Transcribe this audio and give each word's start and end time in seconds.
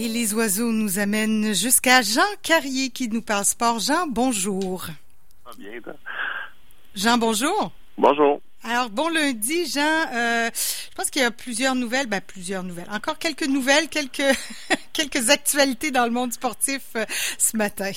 Et 0.00 0.08
les 0.08 0.32
oiseaux 0.32 0.72
nous 0.72 0.98
amènent 0.98 1.52
jusqu'à 1.52 2.00
Jean 2.00 2.24
Carrier 2.42 2.88
qui 2.88 3.10
nous 3.10 3.20
parle 3.20 3.44
sport. 3.44 3.80
Jean, 3.80 4.06
bonjour. 4.06 4.86
Ah, 5.44 5.50
bien. 5.58 5.72
Jean, 6.94 7.18
bonjour. 7.18 7.70
Bonjour. 7.98 8.40
Alors, 8.64 8.88
bon 8.88 9.10
lundi, 9.10 9.66
Jean. 9.66 10.06
Euh, 10.14 10.48
je 10.54 10.94
pense 10.96 11.10
qu'il 11.10 11.20
y 11.20 11.24
a 11.26 11.30
plusieurs 11.30 11.74
nouvelles, 11.74 12.06
ben 12.06 12.22
plusieurs 12.26 12.62
nouvelles. 12.62 12.88
Encore 12.90 13.18
quelques 13.18 13.46
nouvelles, 13.46 13.90
quelques 13.90 14.34
quelques 14.94 15.28
actualités 15.28 15.90
dans 15.90 16.06
le 16.06 16.12
monde 16.12 16.32
sportif 16.32 16.80
euh, 16.96 17.04
ce 17.36 17.58
matin. 17.58 17.90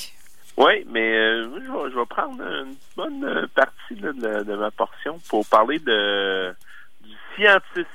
Oui, 0.57 0.85
mais 0.89 1.09
euh, 1.09 1.43
je, 1.53 1.71
vais, 1.71 1.89
je 1.89 1.99
vais 1.99 2.05
prendre 2.05 2.41
une 2.41 2.75
bonne 2.97 3.47
partie 3.55 3.95
là, 3.95 4.11
de, 4.11 4.43
de 4.43 4.55
ma 4.57 4.71
portion 4.71 5.21
pour 5.29 5.45
parler 5.45 5.79
de 5.79 6.53
du 7.01 7.15
scientifique 7.37 7.87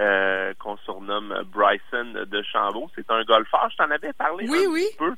euh, 0.00 0.52
qu'on 0.58 0.76
surnomme 0.78 1.34
Bryson 1.52 2.24
de 2.26 2.42
Chambault. 2.42 2.90
C'est 2.94 3.10
un 3.10 3.22
golfeur. 3.24 3.68
Je 3.70 3.76
t'en 3.76 3.90
avais 3.90 4.12
parlé 4.12 4.46
Oui, 4.48 4.64
un 4.66 4.70
oui. 4.70 4.84
petit 4.90 4.96
peu. 4.98 5.14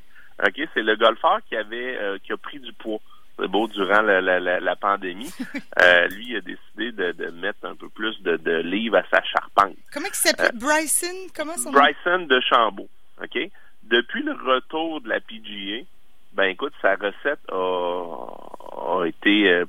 Ok, 0.46 0.68
c'est 0.74 0.82
le 0.82 0.96
golfeur 0.96 1.38
qui 1.48 1.56
avait 1.56 1.96
euh, 1.98 2.18
qui 2.22 2.32
a 2.32 2.36
pris 2.36 2.60
du 2.60 2.72
poids. 2.74 2.98
C'est 3.38 3.48
beau 3.48 3.68
durant 3.68 4.00
la, 4.02 4.20
la, 4.20 4.38
la, 4.40 4.60
la 4.60 4.76
pandémie. 4.76 5.30
Euh, 5.82 6.06
lui 6.08 6.28
il 6.30 6.36
a 6.36 6.40
décidé 6.40 6.90
de, 6.92 7.12
de 7.12 7.30
mettre 7.32 7.58
un 7.64 7.74
peu 7.74 7.90
plus 7.90 8.20
de, 8.22 8.36
de 8.38 8.56
livres 8.62 8.96
à 8.96 9.02
sa 9.12 9.22
charpente. 9.22 9.76
Comment 9.92 10.06
il 10.08 10.14
s'appelle? 10.14 10.52
Bryson? 10.54 11.26
Comment 11.36 11.54
son 11.58 11.70
nom? 11.70 11.78
Bryson 11.78 12.26
de 12.26 12.40
Chambault. 12.40 12.88
OK? 13.22 13.38
Depuis 13.82 14.22
le 14.22 14.32
retour 14.32 15.02
de 15.02 15.08
la 15.10 15.20
PGA, 15.20 15.84
ben 16.32 16.44
écoute, 16.44 16.72
sa 16.80 16.94
recette 16.94 17.40
a, 17.52 19.00
a 19.00 19.04
été 19.06 19.50
euh, 19.50 19.64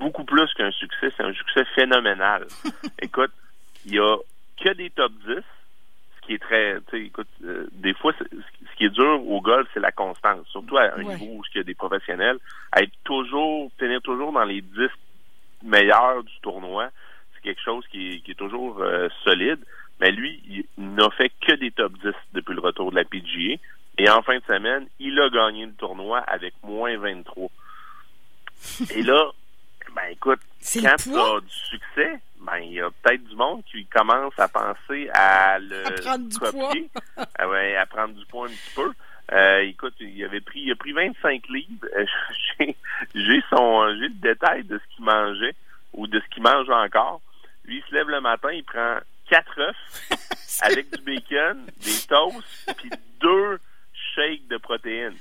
beaucoup 0.00 0.24
plus 0.24 0.50
qu'un 0.54 0.70
succès. 0.70 1.10
C'est 1.14 1.22
un 1.24 1.32
succès 1.34 1.64
phénoménal. 1.74 2.46
écoute, 3.02 3.32
il 3.84 3.94
y 3.94 3.98
a 3.98 4.16
que 4.62 4.70
des 4.74 4.90
top 4.90 5.12
10, 5.26 5.34
ce 5.36 6.26
qui 6.26 6.34
est 6.34 6.38
très, 6.38 6.76
tu 6.88 6.90
sais, 6.90 7.00
écoute, 7.04 7.28
euh, 7.44 7.66
des 7.72 7.94
fois, 7.94 8.12
ce 8.18 8.76
qui 8.76 8.84
est 8.84 8.90
dur 8.90 9.26
au 9.28 9.40
golf, 9.40 9.68
c'est 9.74 9.80
la 9.80 9.92
constance. 9.92 10.46
Surtout 10.48 10.76
à 10.78 10.94
un 10.94 11.04
Ouais. 11.04 11.16
niveau 11.16 11.38
où 11.38 11.42
il 11.54 11.58
y 11.58 11.60
a 11.60 11.64
des 11.64 11.74
professionnels. 11.74 12.38
À 12.72 12.82
être 12.82 12.92
toujours, 13.04 13.70
tenir 13.78 14.00
toujours 14.02 14.32
dans 14.32 14.44
les 14.44 14.60
10 14.62 14.88
meilleurs 15.62 16.24
du 16.24 16.32
tournoi, 16.42 16.90
c'est 17.34 17.42
quelque 17.42 17.62
chose 17.62 17.84
qui 17.90 18.14
est, 18.14 18.20
qui 18.20 18.30
est 18.32 18.34
toujours 18.34 18.80
euh, 18.80 19.08
solide. 19.24 19.60
Mais 20.00 20.10
lui, 20.10 20.42
il 20.48 20.64
n'a 20.94 21.08
fait 21.10 21.30
que 21.40 21.52
des 21.54 21.70
top 21.70 21.92
10 22.02 22.10
depuis 22.32 22.54
le 22.54 22.60
retour 22.60 22.90
de 22.90 22.96
la 22.96 23.04
PGA. 23.04 23.56
Et 23.96 24.08
en 24.10 24.22
fin 24.22 24.36
de 24.38 24.44
semaine, 24.44 24.88
il 24.98 25.18
a 25.20 25.28
gagné 25.30 25.66
le 25.66 25.74
tournoi 25.74 26.18
avec 26.18 26.52
moins 26.64 26.96
23. 26.96 27.48
Et 28.90 29.02
là, 29.02 29.30
ben 29.94 30.02
écoute, 30.10 30.40
quand 30.74 30.96
tu 30.96 31.10
poids? 31.10 31.36
as 31.36 31.40
du 31.40 31.54
succès, 31.70 32.20
ben 32.40 32.58
il 32.58 32.72
y 32.72 32.80
a 32.80 32.90
peut-être 32.90 33.24
du 33.24 33.36
monde 33.36 33.62
qui 33.70 33.86
commence 33.86 34.32
à 34.38 34.48
penser 34.48 35.08
à 35.14 35.58
le 35.58 35.86
À 35.86 35.90
prendre 35.92 36.28
du 36.28 36.38
copier, 36.38 36.90
à, 37.38 37.48
ouais, 37.48 37.76
à 37.76 37.86
prendre 37.86 38.14
du 38.14 38.24
poids 38.26 38.46
un 38.46 38.50
petit 38.50 38.74
peu. 38.74 38.92
Euh, 39.32 39.60
écoute, 39.62 39.94
il 40.00 40.22
avait 40.24 40.40
pris, 40.40 40.60
il 40.60 40.72
a 40.72 40.76
pris 40.76 40.92
25 40.92 41.48
livres. 41.48 41.86
Euh, 41.96 42.04
j'ai, 42.58 42.76
j'ai 43.14 43.42
son, 43.50 43.88
j'ai 43.94 44.08
le 44.08 44.20
détail 44.20 44.64
de 44.64 44.78
ce 44.78 44.96
qu'il 44.96 45.04
mangeait 45.04 45.54
ou 45.94 46.06
de 46.06 46.20
ce 46.20 46.34
qu'il 46.34 46.42
mange 46.42 46.68
encore. 46.68 47.20
Lui, 47.64 47.78
il 47.78 47.88
se 47.88 47.94
lève 47.94 48.08
le 48.08 48.20
matin, 48.20 48.52
il 48.52 48.64
prend 48.64 48.98
quatre 49.28 49.58
œufs 49.58 50.10
avec 50.62 50.90
du 50.94 51.02
bacon, 51.02 51.64
des 51.82 52.06
toasts, 52.06 52.74
puis 52.76 52.90
deux 53.20 53.58
shakes 54.14 54.46
de 54.48 54.58
protéines. 54.58 55.16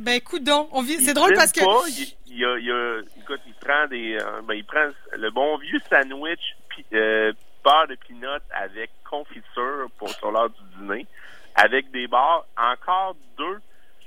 Ben, 0.00 0.20
coudon. 0.20 0.68
On 0.72 0.82
vit... 0.82 0.96
C'est 1.04 1.14
drôle 1.14 1.34
parce 1.34 1.52
que. 1.52 1.60
pas, 1.60 1.88
il, 1.88 2.34
il 2.34 2.44
a, 2.44 2.58
il 2.58 2.70
a- 2.70 3.00
écoute, 3.20 3.40
il 3.46 3.54
prend 3.54 3.86
des, 3.88 4.16
euh, 4.20 4.40
ben, 4.42 4.54
il 4.54 4.64
prend 4.64 4.88
le 5.16 5.30
bon 5.30 5.56
vieux 5.58 5.80
sandwich 5.90 6.40
pi- 6.70 6.84
euh, 6.94 7.32
beurre 7.62 7.86
de 7.88 7.94
peanut 7.96 8.42
avec 8.50 8.90
confiture 9.08 9.88
pour 9.98 10.08
sur 10.10 10.30
l'heure 10.32 10.50
du 10.50 10.60
dîner, 10.78 11.06
avec 11.54 11.90
des 11.90 12.06
bars, 12.06 12.46
encore 12.56 13.16
deux 13.36 13.58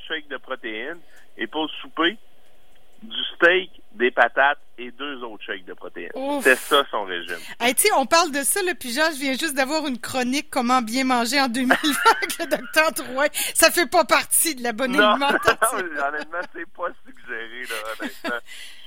shakes 0.08 0.28
de 0.30 0.38
protéines, 0.38 1.00
et 1.38 1.48
pour 1.48 1.64
le 1.64 1.70
souper, 1.82 2.18
du 3.04 3.24
steak, 3.36 3.72
des 3.94 4.12
patates 4.12 4.60
et 4.78 4.92
deux 4.92 5.24
autres 5.24 5.44
shakes 5.44 5.66
de 5.66 5.74
protéines. 5.74 6.10
C'est 6.42 6.56
ça 6.56 6.84
son 6.90 7.04
régime. 7.04 7.38
Hey, 7.60 7.76
on 7.96 8.06
parle 8.06 8.32
de 8.32 8.40
ça, 8.40 8.62
là, 8.64 8.74
puis 8.74 8.90
je 8.90 9.20
viens 9.20 9.34
juste 9.34 9.56
d'avoir 9.56 9.86
une 9.88 10.00
chronique 10.00 10.50
Comment 10.50 10.82
bien 10.82 11.04
manger 11.04 11.40
en 11.40 11.48
2020 11.48 11.76
avec 12.18 12.38
le 12.40 12.58
docteur 12.58 12.92
Drouin. 12.92 13.28
Ça 13.54 13.72
fait 13.72 13.90
pas 13.90 14.06
partie 14.06 14.56
de 14.56 14.64
la 14.64 14.74
bonne 14.74 14.94
Non, 14.94 15.12
alimentation. 15.12 15.78
honnêtement, 15.78 16.40
c'est 16.54 16.70
pas 16.72 16.90
suggéré, 17.06 17.64
là, 17.64 17.76
honnêtement. 18.00 18.40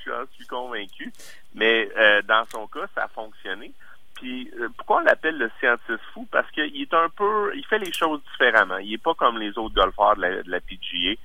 Je 0.05 0.37
suis 0.37 0.47
convaincu. 0.47 1.13
Mais 1.55 1.89
euh, 1.97 2.23
dans 2.23 2.45
son 2.53 2.67
cas, 2.67 2.87
ça 2.95 3.05
a 3.05 3.09
fonctionné. 3.09 3.73
Puis 4.15 4.51
euh, 4.59 4.69
pourquoi 4.77 4.99
on 4.99 5.01
l'appelle 5.01 5.37
le 5.37 5.51
scientiste 5.59 6.01
fou? 6.15 6.27
Parce 6.31 6.51
qu'il 6.53 6.81
est 6.81 6.95
un 6.95 7.09
peu. 7.11 7.53
il 7.55 7.65
fait 7.67 7.79
les 7.79 7.93
choses 7.93 8.21
différemment. 8.33 8.79
Il 8.79 8.95
est 8.95 9.03
pas 9.03 9.15
comme 9.15 9.39
les 9.39 9.57
autres 9.59 9.75
golfeurs 9.75 10.17
de 10.17 10.23
la, 10.23 10.43
de 10.43 10.51
la 10.51 10.61
PGA. 10.61 11.21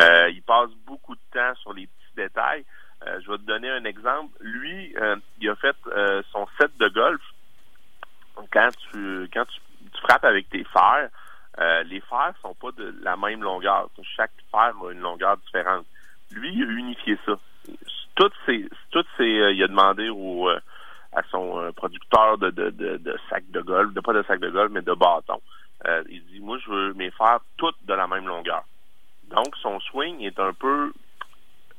Euh, 0.00 0.30
il 0.30 0.42
passe 0.42 0.70
beaucoup 0.86 1.14
de 1.14 1.20
temps 1.32 1.54
sur 1.62 1.72
les 1.72 1.86
petits 1.86 2.05
détails. 2.16 2.64
Euh, 3.06 3.20
je 3.24 3.30
vais 3.30 3.38
te 3.38 3.42
donner 3.42 3.70
un 3.70 3.84
exemple. 3.84 4.32
Lui, 4.40 4.94
euh, 4.96 5.16
il 5.40 5.48
a 5.50 5.56
fait 5.56 5.76
euh, 5.88 6.22
son 6.32 6.46
set 6.58 6.70
de 6.78 6.88
golf. 6.88 7.20
Quand 8.52 8.68
tu 8.92 9.28
frappes 10.02 10.24
avec 10.24 10.48
tes 10.50 10.64
fers, 10.64 11.08
les 11.86 12.00
fers 12.00 12.34
sont 12.42 12.54
pas 12.54 12.70
de 12.72 12.94
la 13.02 13.16
même 13.16 13.42
longueur. 13.42 13.88
Chaque 14.16 14.32
fer 14.50 14.74
a 14.82 14.92
une 14.92 15.00
longueur 15.00 15.38
différente. 15.38 15.86
Lui, 16.32 16.52
il 16.54 16.64
a 16.64 16.72
unifié 16.72 17.18
ça. 17.24 17.32
Toutes 18.14 18.34
ces, 18.44 18.68
toutes 18.90 19.06
il 19.20 19.62
a 19.62 19.68
demandé 19.68 20.10
à 21.14 21.22
son 21.30 21.72
producteur 21.74 22.36
de, 22.36 23.18
sacs 23.30 23.50
de 23.50 23.60
golf, 23.62 23.94
de 23.94 24.00
pas 24.00 24.12
de 24.12 24.22
sacs 24.24 24.40
de 24.40 24.50
golf, 24.50 24.70
mais 24.70 24.82
de 24.82 24.92
bâtons. 24.92 25.40
Il 26.10 26.22
dit, 26.26 26.40
moi, 26.40 26.58
je 26.58 26.70
veux 26.70 26.92
mes 26.92 27.10
fers 27.12 27.40
toutes 27.56 27.82
de 27.86 27.94
la 27.94 28.06
même 28.06 28.26
longueur. 28.26 28.64
Donc, 29.30 29.56
son 29.62 29.80
swing 29.80 30.20
est 30.20 30.38
un 30.38 30.52
peu 30.52 30.92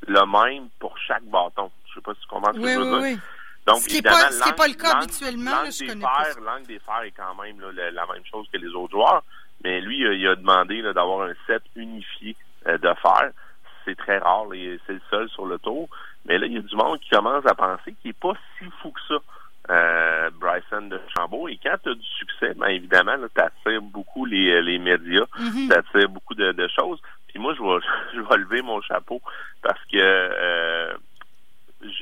le 0.07 0.25
même 0.25 0.69
pour 0.79 0.97
chaque 0.99 1.23
bâton. 1.25 1.71
Je 1.89 1.95
sais 1.95 2.01
pas 2.01 2.13
si 2.13 2.21
tu 2.21 2.27
comprends 2.27 2.53
ce 2.53 2.57
que 2.59 2.63
Oui, 2.63 2.73
je 2.73 2.79
veux 2.79 2.83
oui, 2.85 3.09
dire. 3.09 3.17
oui. 3.17 3.19
Donc, 3.67 3.77
Ce 3.79 3.87
qui 3.89 3.95
est 3.95 3.99
évidemment, 3.99 4.55
pas- 4.55 4.67
le 4.67 4.73
cas 4.75 4.87
l'angle- 4.93 5.03
habituellement, 5.03 5.51
l'angle 5.51 6.67
des 6.67 6.73
des 6.73 6.79
fers 6.79 7.01
est 7.03 7.11
quand 7.11 7.35
même 7.35 7.59
là, 7.59 7.67
la, 7.73 7.91
la 7.91 8.05
même 8.13 8.23
chose 8.31 8.47
que 8.51 8.57
les 8.57 8.69
autres 8.69 8.91
joueurs. 8.91 9.23
Mais 9.63 9.81
lui, 9.81 10.05
euh, 10.05 10.15
il 10.15 10.25
a 10.27 10.35
demandé 10.35 10.81
d'avoir 10.81 11.27
un 11.27 11.33
set 11.47 11.63
unifié 11.75 12.35
euh, 12.67 12.77
de 12.77 12.93
fer. 13.01 13.31
C'est 13.83 13.97
très 13.97 14.19
rare, 14.19 14.45
c'est 14.51 14.93
le 14.93 15.01
seul 15.09 15.27
sur 15.29 15.45
le 15.45 15.57
tour. 15.59 15.89
Mais 16.25 16.37
là, 16.37 16.45
il 16.45 16.53
y 16.53 16.57
a 16.57 16.61
du 16.61 16.75
monde 16.75 16.99
qui 16.99 17.09
commence 17.09 17.45
à 17.45 17.55
penser 17.55 17.93
qu'il 18.01 18.09
n'est 18.09 18.13
pas 18.13 18.33
si 18.57 18.65
fou 18.81 18.91
que 18.91 18.99
ça, 19.07 19.15
euh, 19.69 20.29
Bryson 20.39 20.83
de 20.87 20.99
Chambault. 21.17 21.47
Et 21.49 21.57
quand 21.61 21.75
tu 21.83 21.89
as 21.89 21.93
du 21.95 22.05
succès, 22.05 22.53
bien 22.53 22.67
évidemment, 22.67 23.15
tu 23.33 23.41
attires 23.41 23.81
beaucoup 23.81 24.25
les, 24.25 24.61
les 24.61 24.77
médias, 24.79 25.25
tu 25.35 25.73
attires 25.73 26.09
beaucoup 26.09 26.35
de, 26.35 26.51
de 26.53 26.67
choses. 26.69 27.01
Puis 27.27 27.39
moi, 27.39 27.53
je 27.53 27.61
vais, 27.61 27.79
je 28.15 28.21
vais 28.21 28.37
lever 28.37 28.61
mon 28.61 28.81
chapeau 28.81 29.21
parce 29.61 29.79
que 29.91 29.97
euh, 29.97 30.93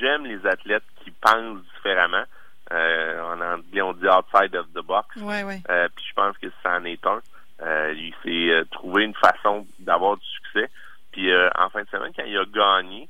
j'aime 0.00 0.24
les 0.26 0.35
athlètes 0.46 0.84
qui 1.02 1.10
pensent 1.10 1.62
différemment. 1.74 2.24
Euh, 2.72 3.20
en 3.22 3.40
on 3.40 3.92
dit 3.92 4.08
outside 4.08 4.56
of 4.56 4.66
the 4.74 4.84
box. 4.84 5.14
Ouais, 5.16 5.44
ouais. 5.44 5.60
Euh, 5.70 5.88
puis 5.94 6.04
je 6.08 6.14
pense 6.14 6.36
que 6.38 6.48
ça 6.62 6.76
en 6.76 6.84
est 6.84 7.06
un. 7.06 7.20
Euh, 7.62 7.94
il 7.96 8.12
s'est 8.24 8.64
trouvé 8.70 9.04
une 9.04 9.14
façon 9.14 9.66
d'avoir 9.78 10.16
du 10.16 10.26
succès. 10.26 10.68
Puis 11.12 11.32
en 11.32 11.70
fin 11.70 11.82
de 11.82 11.88
semaine, 11.88 12.12
quand 12.14 12.24
il 12.26 12.36
a 12.36 12.44
gagné, 12.44 13.08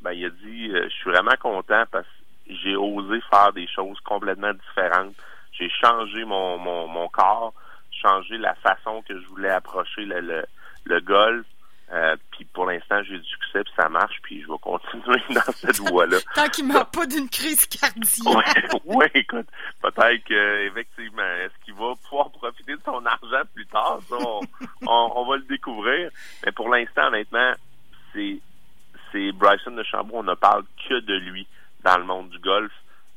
ben 0.00 0.12
il 0.12 0.24
a 0.24 0.30
dit 0.30 0.70
je 0.70 0.88
suis 0.88 1.10
vraiment 1.10 1.36
content 1.38 1.84
parce 1.92 2.06
que 2.06 2.54
j'ai 2.54 2.76
osé 2.76 3.20
faire 3.30 3.52
des 3.52 3.68
choses 3.68 4.00
complètement 4.00 4.52
différentes. 4.52 5.14
J'ai 5.52 5.68
changé 5.68 6.24
mon, 6.24 6.58
mon, 6.58 6.88
mon 6.88 7.08
corps, 7.08 7.52
changé 7.92 8.38
la 8.38 8.54
façon 8.56 9.02
que 9.06 9.20
je 9.20 9.26
voulais 9.28 9.50
approcher 9.50 10.04
le, 10.04 10.20
le, 10.20 10.44
le 10.84 11.00
golf. 11.00 11.46
Euh, 11.92 12.16
puis 12.30 12.44
pour 12.46 12.66
l'instant, 12.66 13.02
j'ai 13.02 13.18
du 13.18 13.24
succès, 13.24 13.62
puis 13.62 13.72
ça 13.76 13.88
marche, 13.88 14.18
puis 14.22 14.42
je 14.42 14.46
vais 14.46 14.58
continuer 14.60 15.22
dans 15.30 15.52
cette 15.52 15.78
voie-là. 15.80 16.16
Tant 16.34 16.48
qu'il 16.48 16.66
meurt 16.66 16.92
pas 16.92 17.06
d'une 17.06 17.28
crise 17.28 17.66
cardiaque. 17.66 18.72
Ouais, 18.84 18.94
ouais, 18.96 19.10
écoute, 19.14 19.46
peut-être 19.82 20.24
que 20.24 20.66
effectivement, 20.66 21.22
est-ce 21.22 21.64
qu'il 21.64 21.74
va 21.74 21.92
pouvoir 22.08 22.30
profiter 22.30 22.72
de 22.72 22.80
son 22.84 23.04
argent 23.04 23.42
plus 23.54 23.66
tard? 23.66 24.00
Ça, 24.08 24.16
on, 24.18 24.40
on, 24.86 25.12
on 25.14 25.26
va 25.28 25.36
le 25.36 25.44
découvrir. 25.44 26.10
Mais 26.44 26.52
pour 26.52 26.68
l'instant, 26.68 27.08
honnêtement, 27.08 27.52
c'est 28.12 28.38
c'est 29.12 29.30
Bryson 29.32 29.70
de 29.70 29.84
Chambault, 29.84 30.18
on 30.18 30.22
ne 30.24 30.34
parle 30.34 30.64
que 30.88 30.98
de 31.00 31.14
lui 31.14 31.46
dans 31.84 31.96
le 31.98 32.04
monde 32.04 32.30
du 32.30 32.38
golf. 32.40 32.72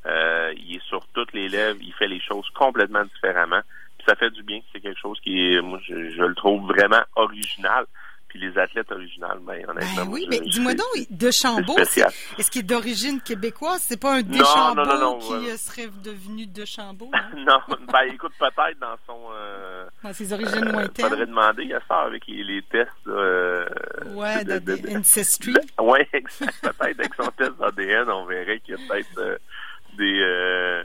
Euh, 0.05 0.53
il 0.55 0.75
est 0.75 0.85
sur 0.87 1.05
toutes 1.07 1.33
les 1.33 1.49
lèvres, 1.49 1.79
il 1.81 1.93
fait 1.93 2.07
les 2.07 2.21
choses 2.21 2.47
complètement 2.53 3.03
différemment. 3.03 3.61
Puis 3.97 4.05
ça 4.07 4.15
fait 4.15 4.29
du 4.29 4.43
bien. 4.43 4.59
C'est 4.71 4.79
quelque 4.79 4.99
chose 4.99 5.19
qui 5.21 5.53
est, 5.53 5.61
moi, 5.61 5.79
je, 5.83 6.11
je 6.11 6.23
le 6.23 6.35
trouve 6.35 6.67
vraiment 6.67 7.01
original. 7.15 7.85
Puis 8.29 8.39
les 8.39 8.57
athlètes 8.57 8.91
originales, 8.91 9.39
ben, 9.41 9.63
honnêtement, 9.69 10.05
Ben 10.05 10.07
oui, 10.11 10.27
mais 10.29 10.41
dis-moi 10.41 10.73
donc, 10.73 10.85
de 11.09 11.31
Chambault, 11.31 11.75
c'est 11.77 11.85
spécial. 11.85 12.11
est-ce 12.37 12.51
qu'il 12.51 12.59
est 12.59 12.63
d'origine 12.65 13.21
québécoise? 13.21 13.81
C'est 13.87 13.99
pas 13.99 14.15
un 14.15 14.21
Deschambault 14.21 14.75
non, 14.75 14.85
non, 14.85 14.99
non, 14.99 15.17
qui 15.19 15.31
ouais. 15.33 15.51
euh, 15.51 15.55
serait 15.57 15.87
devenu 16.03 16.45
de 16.45 16.65
Chambault, 16.65 17.09
hein? 17.13 17.29
non, 17.37 17.59
ben 17.91 18.01
écoute, 18.13 18.33
peut-être 18.37 18.79
dans 18.81 18.97
son 19.05 19.17
euh, 19.33 19.85
dans 20.03 20.11
ses 20.13 20.33
origines 20.33 20.67
Euh, 20.67 20.71
lointaines? 20.73 21.07
faudrait 21.09 21.25
demander, 21.25 21.63
il 21.63 21.69
y 21.69 21.73
a 21.73 21.81
ça 21.87 21.99
avec 22.01 22.27
les, 22.27 22.43
les 22.43 22.61
tests. 22.63 22.91
Euh, 23.07 23.65
Ouais, 24.13 24.43
de- 24.43 24.59
de, 24.59 24.75
de- 24.75 24.87
de 24.89 24.97
Ancestry. 24.97 25.53
ouais, 25.79 26.07
exact. 26.11 26.53
Peut-être 26.61 26.81
avec 26.81 27.13
son 27.15 27.31
test 27.31 27.53
d'ADN, 27.59 28.09
on 28.09 28.25
verrait 28.25 28.59
qu'il 28.59 28.75
y 28.75 28.77
a 28.77 28.87
peut-être 28.89 29.17
euh, 29.19 30.83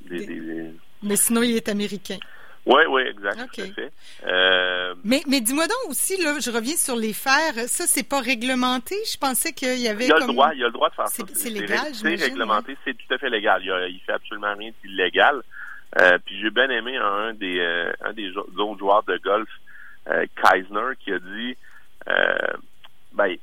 des- 0.00 0.70
Mais 1.02 1.16
sinon, 1.16 1.42
il 1.42 1.56
est 1.56 1.68
américain. 1.68 2.18
Ouais, 2.66 2.84
ouais, 2.86 3.08
exact, 3.08 3.48
tout 3.54 3.60
à 3.60 3.66
fait. 3.66 3.92
Euh, 4.26 4.94
Mais, 5.04 5.22
mais 5.28 5.40
dis-moi 5.40 5.68
donc 5.68 5.90
aussi, 5.90 6.20
là, 6.20 6.34
je 6.40 6.50
reviens 6.50 6.74
sur 6.74 6.96
les 6.96 7.12
fers. 7.12 7.54
Ça, 7.68 7.86
c'est 7.86 8.08
pas 8.08 8.20
réglementé? 8.20 8.96
Je 9.10 9.16
pensais 9.16 9.52
qu'il 9.52 9.78
y 9.78 9.86
avait. 9.86 10.06
Il 10.06 10.12
a 10.12 10.18
comme... 10.18 10.26
le 10.26 10.32
droit, 10.32 10.50
il 10.52 10.62
a 10.64 10.66
le 10.66 10.72
droit 10.72 10.90
de 10.90 10.94
faire 10.94 11.06
ça. 11.06 11.22
C'est 11.32 11.50
légal, 11.50 11.94
C'est 11.94 12.16
réglementé, 12.16 12.76
c'est 12.84 12.94
tout 12.94 13.14
à 13.14 13.18
fait 13.18 13.30
légal. 13.30 13.62
Il, 13.62 13.70
a, 13.70 13.86
il 13.86 14.00
fait 14.00 14.12
absolument 14.12 14.54
rien 14.56 14.72
d'illégal. 14.82 15.42
Euh, 16.00 16.18
puis 16.26 16.40
j'ai 16.40 16.50
bien 16.50 16.68
aimé 16.68 16.96
un 16.96 17.32
des 17.34 17.60
euh, 17.60 17.92
un 18.00 18.12
des 18.12 18.36
autres 18.36 18.78
joueurs 18.78 19.04
de 19.04 19.16
golf, 19.18 19.48
Keisner, 20.04 20.96
qui 20.98 21.12
a 21.12 21.20
dit 21.20 21.56
ben 23.12 23.36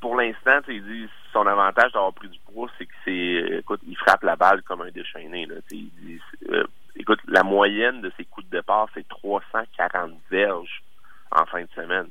pour 0.00 0.16
l'instant, 0.16 0.60
il 0.68 0.82
dit 0.84 1.08
son 1.32 1.46
avantage 1.46 1.92
d'avoir 1.92 2.12
pris 2.12 2.28
du 2.28 2.38
poids, 2.38 2.70
c'est 2.78 2.86
que 2.86 2.92
c'est 3.04 3.58
écoute, 3.58 3.80
il 3.86 3.96
frappe 3.96 4.22
la 4.22 4.36
balle 4.36 4.62
comme 4.62 4.82
un 4.82 4.90
déchaîné. 4.90 5.46
Là, 5.46 5.56
il 5.72 5.90
dit, 5.90 6.20
écoute, 6.96 7.20
la 7.26 7.42
moyenne 7.42 8.00
de 8.00 8.12
ses 8.16 8.24
coups 8.24 8.46
de 8.48 8.56
départ, 8.58 8.88
c'est 8.94 9.06
340 9.08 10.12
verges 10.30 10.82
en 11.30 11.46
fin 11.46 11.62
de 11.62 11.68
semaine. 11.74 12.08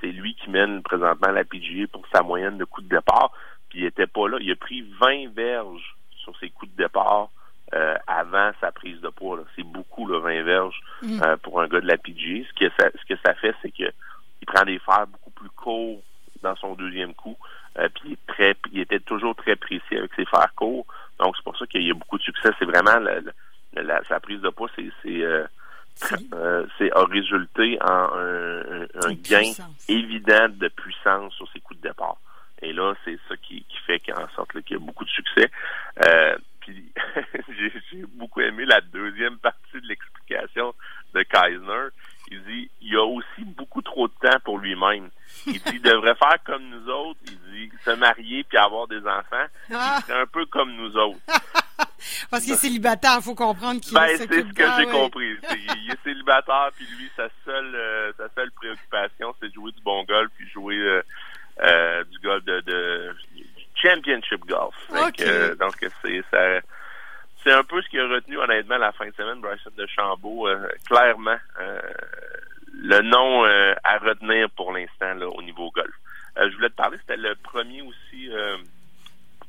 C'est 0.00 0.12
lui 0.12 0.34
qui 0.34 0.50
mène 0.50 0.82
présentement 0.82 1.30
la 1.30 1.44
PGA 1.44 1.86
pour 1.92 2.06
sa 2.12 2.22
moyenne 2.22 2.58
de 2.58 2.64
coups 2.64 2.86
de 2.86 2.96
départ. 2.96 3.32
Puis 3.68 3.80
il 3.80 3.84
était 3.84 4.06
pas 4.06 4.28
là. 4.28 4.38
Il 4.40 4.50
a 4.50 4.56
pris 4.56 4.82
20 5.00 5.32
verges 5.34 5.96
sur 6.16 6.36
ses 6.38 6.50
coups 6.50 6.72
de 6.72 6.82
départ 6.82 7.30
euh, 7.74 7.94
avant 8.06 8.50
sa 8.60 8.72
prise 8.72 9.00
de 9.00 9.08
poids. 9.08 9.38
C'est 9.56 9.62
beaucoup, 9.62 10.06
le 10.06 10.18
20 10.18 10.42
verges 10.42 10.80
mm. 11.02 11.22
euh, 11.22 11.36
pour 11.36 11.60
un 11.60 11.68
gars 11.68 11.80
de 11.80 11.86
la 11.86 11.98
PGA. 11.98 12.46
Ce 12.48 12.52
que 12.54 12.70
ça, 12.78 12.90
ce 12.98 13.06
que 13.06 13.20
ça 13.24 13.34
fait, 13.34 13.54
c'est 13.62 13.70
que 13.70 13.92
il 14.42 14.46
prend 14.46 14.64
des 14.64 14.78
fers 14.78 15.06
beaucoup 15.06 15.30
plus 15.30 15.50
courts 15.50 16.00
dans 16.42 16.56
son 16.56 16.74
deuxième 16.74 17.14
coup. 17.14 17.36
Euh, 17.78 17.88
puis 17.94 18.10
il, 18.10 18.12
est 18.12 18.26
très, 18.26 18.56
il 18.72 18.80
était 18.80 19.00
toujours 19.00 19.36
très 19.36 19.56
précis 19.56 19.96
avec 19.96 20.12
ses 20.14 20.24
fers 20.24 20.52
courts. 20.56 20.86
Donc 21.18 21.36
c'est 21.36 21.44
pour 21.44 21.56
ça 21.56 21.66
qu'il 21.66 21.82
y 21.82 21.90
a 21.90 21.94
beaucoup 21.94 22.18
de 22.18 22.22
succès. 22.22 22.50
C'est 22.58 22.64
vraiment 22.64 22.98
la, 23.74 24.02
sa 24.08 24.20
prise 24.20 24.40
de 24.40 24.50
poids, 24.50 24.68
c'est 24.76 24.90
c'est 25.02 25.22
euh, 25.22 25.46
euh, 26.32 26.66
a 26.94 27.04
résulté 27.04 27.78
en 27.82 28.10
un, 28.14 28.82
un 29.04 29.14
gain 29.14 29.52
évident 29.88 30.48
de 30.48 30.68
puissance 30.68 31.34
sur 31.34 31.50
ses 31.52 31.60
coups 31.60 31.80
de 31.80 31.88
départ. 31.88 32.16
Et 32.62 32.72
là, 32.72 32.94
c'est 33.04 33.18
ça 33.28 33.36
qui, 33.36 33.64
qui 33.64 33.76
fait 33.86 34.00
qu'en 34.00 34.28
sorte 34.36 34.52
qu'il 34.62 34.76
y 34.76 34.80
a 34.80 34.84
beaucoup 34.84 35.04
de 35.04 35.10
succès. 35.10 35.50
Euh, 36.06 36.36
puis 36.60 36.92
j'ai 37.92 38.04
beaucoup 38.14 38.40
aimé 38.40 38.64
la 38.66 38.80
deuxième 38.80 39.38
partie 39.38 39.80
de 39.80 39.86
l'explication 39.86 40.74
de 41.14 41.22
Keisner. 41.22 41.88
Il 42.30 42.44
dit 42.44 42.70
il 42.82 42.96
a 42.96 43.04
aussi 43.04 43.44
beaucoup 43.44 43.82
trop 43.82 44.08
de 44.08 44.12
temps 44.20 44.38
pour 44.44 44.58
lui-même. 44.58 45.08
Il 45.46 45.54
dit 45.54 45.62
il 45.74 45.82
devrait 45.82 46.14
faire 46.14 46.36
comme 46.44 46.68
nous 46.68 46.88
autres. 46.88 47.18
Il 47.26 47.38
dit 47.52 47.72
se 47.82 47.90
marier 47.92 48.44
puis 48.44 48.58
avoir 48.58 48.86
des 48.86 49.00
enfants. 49.00 49.46
Ah. 49.72 49.98
C'est 50.06 50.12
un 50.12 50.26
peu 50.26 50.44
comme 50.46 50.72
nous 50.76 50.96
autres. 50.96 51.18
Parce 52.30 52.44
qu'il 52.44 52.52
est 52.52 52.56
célibataire, 52.56 53.16
il 53.16 53.22
faut 53.22 53.34
comprendre 53.34 53.80
qu'il 53.80 53.92
ben, 53.92 54.06
c'est 54.16 54.22
ce 54.22 54.52
que 54.52 54.64
j'ai 54.78 54.86
compris. 54.86 55.36
il 55.50 55.90
est 55.90 56.02
célibataire, 56.04 56.70
puis 56.76 56.86
lui, 56.96 57.10
sa 57.16 57.28
seule, 57.44 57.74
euh, 57.74 58.12
sa 58.16 58.28
seule 58.36 58.52
préoccupation, 58.52 59.34
c'est 59.40 59.48
de 59.48 59.54
jouer 59.54 59.72
du 59.72 59.82
bon 59.82 60.04
golf, 60.04 60.30
puis 60.36 60.48
jouer 60.48 60.76
euh, 60.76 61.02
euh, 61.62 62.04
du 62.04 62.18
golf 62.20 62.44
de, 62.44 62.60
de, 62.60 63.16
championship 63.74 64.44
golf. 64.46 64.74
donc 65.58 65.74
c'est 66.02 66.22
ça 66.30 66.60
c'est 67.42 67.52
un 67.52 67.62
peu 67.62 67.80
ce 67.80 67.88
qui 67.88 67.98
a 67.98 68.06
retenu 68.06 68.36
honnêtement 68.36 68.76
la 68.76 68.92
fin 68.92 69.06
de 69.06 69.14
semaine 69.14 69.40
Bryson 69.40 69.70
de 69.74 69.86
Chambault. 69.86 70.46
clairement, 70.86 71.38
le 72.74 73.00
nom 73.00 73.44
à 73.44 73.96
retenir 73.96 74.50
pour 74.50 74.72
l'instant 74.72 75.16
au 75.34 75.40
niveau 75.40 75.70
golf. 75.70 75.94
je 76.36 76.54
voulais 76.54 76.68
te 76.68 76.74
parler, 76.74 76.98
c'était 76.98 77.16
le 77.16 77.34
premier 77.36 77.80
aussi 77.80 78.28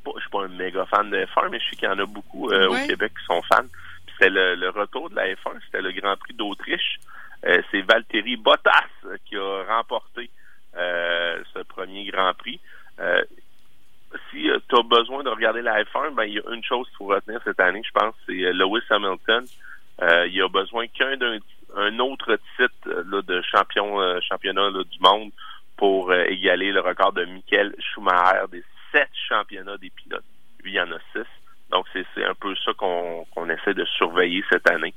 pas, 0.04 0.12
je 0.16 0.22
suis 0.22 0.30
pas 0.30 0.44
un 0.44 0.48
méga 0.50 0.86
fan 0.86 1.10
de 1.10 1.18
F1, 1.18 1.50
mais 1.50 1.60
je 1.60 1.70
sais 1.70 1.76
qu'il 1.76 1.88
y 1.88 1.92
en 1.92 2.00
a 2.00 2.06
beaucoup 2.22 2.52
euh, 2.52 2.70
au 2.70 2.88
Québec 2.88 3.12
qui 3.18 3.26
sont 3.26 3.42
fans. 3.44 3.68
C'était 4.14 4.30
le, 4.30 4.70
retour 4.70 5.10
de 5.10 5.16
la 5.16 5.28
F1, 5.34 5.60
c'était 5.66 5.82
le 5.82 5.92
Grand 5.92 6.16
Prix 6.18 6.34
d'Autriche. 6.34 7.00
Euh, 7.46 7.62
c'est 7.72 7.82
Valtteri 7.82 8.38
Bottas 8.38 8.90
qui 9.26 9.36
a 9.36 9.64
remporté 9.64 10.30
euh, 10.78 11.42
ce 11.54 11.60
premier 11.64 12.06
Grand 12.06 12.34
Prix. 12.34 12.60
si 14.30 14.50
tu 14.70 14.76
as 14.76 14.84
besoin 14.84 15.24
de 15.24 15.30
regarder 15.30 15.62
la 15.62 15.84
F1, 15.84 16.14
ben 16.14 16.24
il 16.26 16.34
y 16.36 16.40
a 16.40 16.54
une 16.54 16.64
chose 16.64 16.88
qu'il 16.88 16.98
faut 16.98 17.06
retenir 17.06 17.42
cette 17.44 17.60
année, 17.60 17.82
je 17.84 17.92
pense, 17.92 18.14
c'est 18.26 18.34
Lewis 18.34 18.84
Hamilton. 18.90 19.46
il 20.28 20.42
a 20.42 20.48
besoin 20.50 20.88
qu'un 20.88 21.18
d'un 21.18 22.00
autre 22.00 22.38
titre 22.58 23.04
là, 23.08 23.22
de 23.22 23.42
champion 23.42 24.22
championnat 24.22 24.70
du 24.72 25.00
monde 25.00 25.32
pour 25.78 26.14
égaler 26.14 26.72
le 26.72 26.82
record 26.82 27.14
de 27.14 27.26
Michael 27.26 27.74
Schumacher 27.80 28.46
des 28.52 28.64
sept 28.92 29.10
championnats 29.28 29.78
des 29.78 29.90
pilotes. 29.90 30.24
Lui, 30.64 30.72
il 30.72 30.76
y 30.76 30.82
en 30.82 30.92
a 30.92 31.00
six. 31.14 31.28
Donc, 31.72 31.86
c'est 31.94 32.26
un 32.26 32.36
peu 32.36 32.54
ça 32.66 32.74
qu'on 32.74 33.50
essaie 33.50 33.74
cette 34.50 34.70
année. 34.70 34.94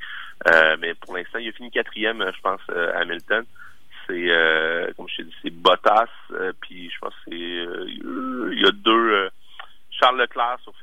Euh, 0.49 0.77
mais 0.81 0.95
pour 0.95 1.17
l'instant, 1.17 1.39
il 1.39 1.49
a 1.49 1.53
fini 1.53 1.71
quatrième, 1.71 2.25
je 2.35 2.41
pense, 2.41 2.61
euh, 2.71 2.93
Hamilton. 2.95 3.45
C'est, 4.07 4.31
euh, 4.31 4.93
comme 4.97 5.09
je 5.09 5.17
t'ai 5.17 5.25
dit, 5.25 5.35
c'est 5.43 5.51
Bottas, 5.51 6.11
puis 6.61 6.91
je 6.91 6.99
pense 6.99 7.15
que 7.15 7.31
c'est... 7.31 7.37
il 7.37 8.61
y 8.63 8.67
a 8.67 8.73
deux... 8.73 9.31
Charles 9.91 10.19
Leclerc 10.19 10.59
sur, 10.63 10.75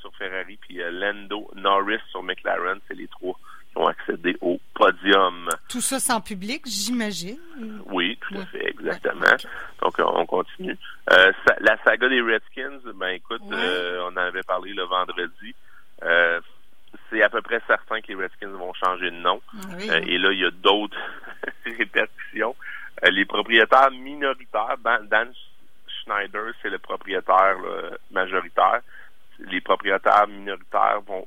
sur 0.00 0.16
Ferrari, 0.16 0.58
puis 0.60 0.80
Lando 0.90 1.50
Norris 1.54 2.00
sur 2.10 2.22
McLaren. 2.22 2.80
C'est 2.88 2.94
les 2.94 3.08
trois 3.08 3.38
ont 3.76 3.86
accédé 3.86 4.36
au 4.40 4.60
podium. 4.74 5.48
Tout 5.68 5.80
ça 5.80 5.98
sans 5.98 6.20
public, 6.20 6.62
j'imagine. 6.66 7.38
Oui, 7.86 8.18
tout 8.20 8.38
à 8.38 8.46
fait, 8.46 8.70
exactement. 8.70 9.36
Donc, 9.82 9.94
on 9.98 10.26
continue. 10.26 10.76
Euh, 11.12 11.32
la 11.60 11.76
saga 11.84 12.08
des 12.08 12.20
Redskins, 12.20 12.80
ben 12.94 13.08
écoute, 13.08 13.42
euh, 13.52 14.00
on 14.04 14.12
en 14.12 14.16
avait 14.16 14.42
parlé 14.42 14.72
le 14.72 14.84
vendredi. 14.84 15.54
Euh, 16.02 16.40
c'est 17.14 17.22
à 17.22 17.28
peu 17.28 17.42
près 17.42 17.60
certain 17.66 18.00
que 18.00 18.08
les 18.08 18.14
Redskins 18.16 18.50
vont 18.50 18.74
changer 18.74 19.10
de 19.10 19.16
nom. 19.16 19.40
Ah 19.54 19.98
et 19.98 20.18
là, 20.18 20.32
il 20.32 20.40
y 20.40 20.44
a 20.44 20.50
d'autres 20.50 20.98
répercussions. 21.78 22.56
les 23.02 23.24
propriétaires 23.24 23.90
minoritaires, 23.92 24.76
Dan 25.04 25.32
Schneider, 25.86 26.52
c'est 26.60 26.70
le 26.70 26.78
propriétaire 26.78 27.56
majoritaire. 28.10 28.80
Les 29.38 29.60
propriétaires 29.60 30.26
minoritaires 30.28 31.00
vont 31.06 31.26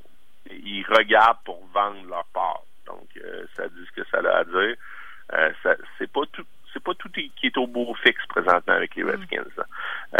ils 0.50 0.84
regardent 0.88 1.42
pour 1.44 1.64
vendre 1.74 2.06
leur 2.08 2.24
part. 2.32 2.62
Donc, 2.86 3.06
euh, 3.18 3.44
ça 3.54 3.68
dit 3.68 3.86
ce 3.86 4.00
que 4.00 4.08
ça 4.10 4.18
a 4.18 4.38
à 4.38 4.44
dire. 4.44 4.76
Euh, 5.34 5.52
c'est 5.98 6.10
pas 6.10 6.22
tout 6.32 6.46
c'est 6.72 6.82
pas 6.82 6.94
tout 6.94 7.08
qui 7.10 7.32
est 7.42 7.56
au 7.56 7.66
beau 7.66 7.94
fixe 8.02 8.24
présentement 8.28 8.74
avec 8.74 8.94
les 8.94 9.02
mm. 9.02 9.10
Redskins. 9.10 9.44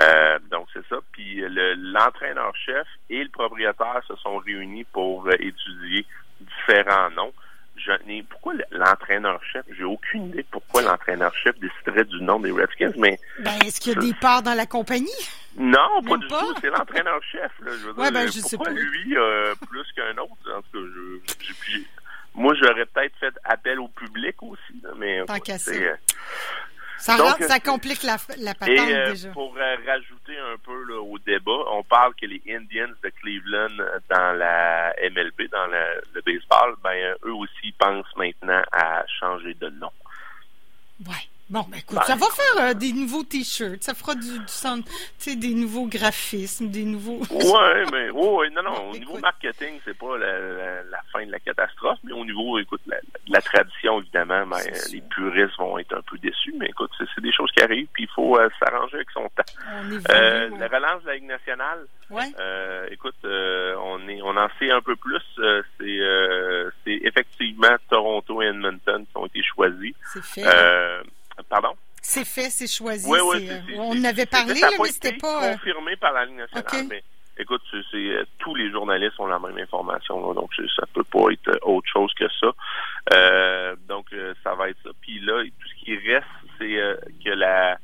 Euh, 0.01 0.39
donc 0.51 0.69
c'est 0.73 0.87
ça. 0.89 0.97
Puis 1.13 1.43
l'entraîneur-chef 1.47 2.87
et 3.11 3.23
le 3.23 3.31
propriétaire 3.31 4.03
se 4.07 4.17
sont 4.17 4.39
réunis 4.39 4.85
pour 4.85 5.31
étudier 5.31 6.07
différents 6.41 7.11
noms 7.11 7.33
pourquoi 8.29 8.55
l'entraîneur-chef, 8.71 9.65
j'ai 9.77 9.85
aucune 9.85 10.29
idée 10.29 10.45
pourquoi 10.51 10.83
l'entraîneur-chef 10.83 11.59
des 12.41 12.51
Redskins, 12.51 12.93
mais. 12.97 13.19
Ben, 13.41 13.59
est-ce 13.65 13.81
qu'il 13.81 13.95
y 13.95 13.97
a 13.97 14.01
des 14.01 14.15
parts 14.15 14.43
dans 14.43 14.55
la 14.55 14.67
compagnie? 14.67 15.09
Non, 15.57 16.03
pas 16.07 16.17
du 16.17 16.29
tout. 16.29 16.55
C'est 16.61 16.71
l'entraîneur-chef, 16.71 17.53
là. 17.61 17.73
Je 17.73 17.87
veux 17.89 17.95
dire, 17.95 18.13
ben, 18.13 18.29
pourquoi 18.51 18.71
lui, 18.71 19.17
euh, 19.17 19.55
plus 19.69 19.93
qu'un 19.97 20.17
autre? 20.23 20.57
En 20.57 20.63
tout 20.63 20.73
cas, 20.73 20.79
je, 20.79 21.79
moi, 22.35 22.55
j'aurais 22.55 22.87
peut-être 22.87 23.17
fait 23.19 23.35
appel 23.45 23.81
au 23.81 23.89
public 23.89 24.41
aussi, 24.43 24.83
mais. 24.97 25.25
Tant 25.27 25.41
qu'à 25.41 25.59
ça. 25.59 25.73
Euh, 25.73 25.95
ça, 26.99 27.17
ça 27.41 27.61
complique 27.61 28.03
la, 28.03 28.17
la 28.39 28.55
patente 28.55 28.77
et, 28.77 28.95
euh, 28.95 29.11
déjà. 29.11 29.31
Pour 29.31 29.57
euh, 29.57 29.77
rajouter 29.87 30.37
un 30.37 30.57
peu 30.59 30.83
là, 30.85 31.01
au 31.01 31.19
débat, 31.19 31.63
on 31.71 31.83
parle 31.85 32.13
que 32.15 32.27
les 32.27 32.43
Indians 32.49 32.93
de 33.03 33.09
Cleveland 33.21 33.79
euh, 33.79 33.99
dans 34.11 34.37
la 34.37 34.93
MLB, 35.03 35.49
dans 35.51 35.67
le 35.69 36.21
baseball, 36.23 36.75
ben 36.83 37.15
eux 37.25 37.35
aussi 37.35 37.73
pensent 37.79 38.17
maintenant 38.17 38.63
à 38.73 39.05
changer 39.21 39.55
de 39.55 39.69
nom. 39.71 39.93
Bon, 41.51 41.65
ben 41.71 41.79
écoute, 41.79 41.99
ça 42.05 42.15
va 42.15 42.27
faire 42.27 42.63
euh, 42.63 42.75
des 42.75 42.93
nouveaux 42.93 43.25
t-shirts, 43.25 43.83
ça 43.83 43.95
fera 43.95 44.15
du, 44.15 44.39
du 44.39 45.37
des 45.37 45.55
nouveaux 45.55 45.87
graphismes, 45.87 46.69
des 46.69 46.85
nouveaux. 46.85 47.21
ouais, 47.31 47.85
mais 47.93 48.11
ouais, 48.11 48.51
non, 48.51 48.63
non, 48.63 48.91
au 48.91 48.93
niveau 48.93 49.17
marketing, 49.19 49.81
c'est 49.85 49.97
pas 49.97 50.19
la, 50.19 50.83
la, 50.83 51.03
fin 51.11 51.25
de 51.25 51.33
la 51.33 51.39
catastrophe, 51.41 51.99
mais 52.05 52.13
au 52.13 52.25
niveau, 52.27 52.59
écoute, 52.59 52.83
la, 52.87 52.99
la 53.29 53.41
tradition, 53.41 54.01
évidemment, 54.01 54.47
ben, 54.47 54.59
les 54.93 55.01
puristes 55.01 55.57
vont 55.59 55.79
être 55.79 55.97
un 55.97 56.03
peu 56.03 56.19
déçus, 56.19 56.55
mais 56.59 56.67
écoute, 56.67 56.91
c'est 56.99 57.21
des 57.23 57.33
choses 57.33 57.51
qui 57.53 57.63
arrivent, 57.63 57.89
puis 57.95 58.05
il 58.05 58.11
faut 58.15 58.39
euh, 58.39 58.51
s'arranger 58.59 58.97
avec 58.97 59.11
son 59.11 59.29
temps. 59.35 59.43
On 59.73 59.91
euh, 60.11 60.51
La 60.59 60.69
relance 60.69 61.03
de 61.03 61.09
la 61.09 61.15
Ligue 61.15 61.29
nationale, 61.29 61.87
ouais. 62.11 62.31
euh, 62.39 62.87
écoute, 62.91 63.17
on 63.25 64.07
est, 64.07 64.21
on 64.23 64.37
en 64.37 64.49
sait 64.59 64.71
un 64.71 64.83
peu 64.83 64.97
plus. 64.97 65.23
c'est, 65.81 66.01
c'est 66.85 67.01
effectivement 67.05 67.75
Toronto 67.89 68.43
et 68.43 68.47
Edmonton 68.49 69.07
qui 69.07 69.17
ont 69.17 69.27
été 69.27 69.43
choisis. 69.43 69.95
C'est 70.13 70.25
fait. 70.25 70.43
C'est 72.19 72.43
fait, 72.43 72.51
c'est 72.51 72.67
choisi. 72.67 73.09
Oui, 73.09 73.19
oui, 73.23 73.49
euh, 73.51 73.77
on 73.77 74.05
avait 74.05 74.27
parlé, 74.27 74.61
là, 74.61 74.71
mais 74.79 74.89
c'était 74.89 75.17
pas. 75.17 75.45
Euh, 75.45 75.53
confirmé 75.53 75.97
par 75.97 76.13
la 76.13 76.25
Ligue 76.25 76.37
nationale, 76.37 76.87
mais 76.89 77.03
écoute, 77.39 77.63
c'est, 77.71 77.97
euh, 77.97 78.25
tous 78.39 78.55
les 78.55 78.71
journalistes 78.71 79.19
ont 79.21 79.27
la 79.27 79.39
même 79.39 79.59
information, 79.59 80.35
donc 80.35 80.51
ça 80.77 80.87
peut 80.93 81.05
pas 81.05 81.31
être 81.33 81.59
autre 81.63 81.89
chose 81.93 82.13
que 82.15 82.27
ça. 82.41 82.53
donc 83.89 84.07
ça 84.43 84.55
va 84.55 84.71
être 84.71 84.79
ça. 84.83 84.91
Puis 85.01 85.21
là, 85.21 85.45
tout 85.45 85.69
ce 85.69 85.85
qui 85.85 85.97
reste, 85.97 86.27
c'est 86.59 86.77
que 87.25 87.31
la 87.31 87.79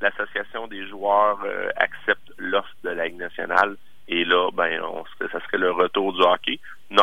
l'association 0.00 0.66
des 0.66 0.88
joueurs 0.88 1.38
accepte 1.76 2.32
l'offre 2.38 2.74
de 2.82 2.90
la 2.90 3.06
Ligue 3.06 3.18
nationale. 3.18 3.76
Et 4.08 4.24
là, 4.24 4.50
ben, 4.52 4.82
on 4.82 5.04
ça 5.20 5.40
serait 5.40 5.58
le 5.58 5.70
retour 5.70 6.12
du 6.12 6.22
hockey. 6.22 6.58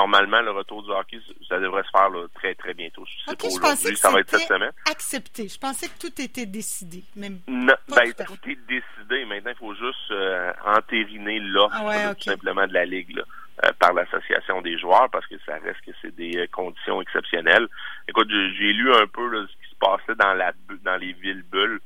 Normalement, 0.09 0.41
le 0.41 0.51
retour 0.51 0.83
du 0.83 0.91
hockey, 0.91 1.19
ça 1.47 1.59
devrait 1.59 1.83
se 1.83 1.89
faire 1.89 2.09
très, 2.33 2.55
très 2.55 2.73
bientôt. 2.73 3.03
Ok, 3.27 3.43
je 3.43 3.59
pensais 3.59 3.91
que 3.91 3.99
ça 3.99 4.11
va 4.11 4.19
être 4.19 4.29
cette 4.29 4.47
semaine. 4.47 4.71
accepté. 4.89 5.47
Je 5.47 5.59
pensais 5.59 5.87
que 5.87 5.99
tout 5.99 6.21
était 6.21 6.45
décidé. 6.45 7.03
Même 7.15 7.39
non, 7.47 7.75
ben, 7.87 8.13
tout, 8.25 8.49
est 8.49 8.59
décidé. 8.67 9.25
Maintenant, 9.25 9.51
il 9.51 9.57
faut 9.57 9.75
juste 9.75 10.11
euh, 10.11 10.51
entériner 10.65 11.39
l'offre 11.39 11.75
ah 11.79 12.15
tout 12.15 12.23
simplement 12.23 12.67
de 12.67 12.73
la 12.73 12.85
Ligue. 12.85 13.15
Là. 13.15 13.23
Euh, 13.65 13.71
par 13.77 13.91
l'association 13.91 14.61
des 14.61 14.77
joueurs 14.79 15.09
parce 15.11 15.27
que 15.27 15.35
ça 15.45 15.57
reste 15.57 15.81
que 15.85 15.91
c'est 16.01 16.15
des 16.15 16.37
euh, 16.37 16.47
conditions 16.49 17.01
exceptionnelles. 17.01 17.67
Écoute, 18.07 18.29
j'ai 18.29 18.71
lu 18.71 18.93
un 18.93 19.05
peu 19.05 19.47
ce 19.47 19.51
qui 19.51 19.69
se 19.69 19.75
passait 19.77 20.15
dans 20.15 20.33
la 20.33 20.53
dans 20.85 20.95
les 20.95 21.11
villes 21.11 21.43
bulles. 21.43 21.81